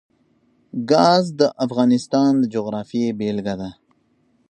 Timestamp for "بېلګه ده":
3.19-3.69